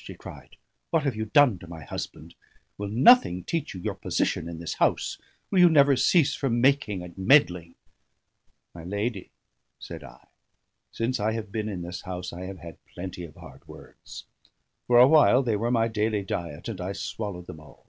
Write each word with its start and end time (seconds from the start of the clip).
she 0.00 0.14
cried. 0.14 0.56
"What 0.90 1.02
have 1.02 1.16
you 1.16 1.24
done 1.24 1.58
to 1.58 1.66
my 1.66 1.82
husband? 1.82 2.36
Will 2.76 2.86
nothing 2.88 3.42
teach 3.42 3.74
you 3.74 3.80
your 3.80 3.96
position 3.96 4.48
in 4.48 4.60
this 4.60 4.74
house? 4.74 5.18
Will 5.50 5.58
you 5.58 5.68
never 5.68 5.96
cease 5.96 6.36
from 6.36 6.60
making 6.60 7.02
and 7.02 7.18
meddling?" 7.18 7.74
"My 8.72 8.84
lady," 8.84 9.32
said 9.80 10.04
I, 10.04 10.28
"since 10.92 11.18
I 11.18 11.32
have 11.32 11.50
been 11.50 11.68
in 11.68 11.82
this 11.82 12.02
house 12.02 12.32
I 12.32 12.44
have 12.44 12.58
had 12.58 12.78
plenty 12.94 13.24
of 13.24 13.34
hard 13.34 13.66
words. 13.66 14.22
For 14.86 15.00
a 15.00 15.08
while 15.08 15.42
they 15.42 15.56
were 15.56 15.72
my 15.72 15.88
daily 15.88 16.22
diet, 16.22 16.68
and 16.68 16.80
I 16.80 16.92
swallowed 16.92 17.48
them 17.48 17.58
all. 17.58 17.88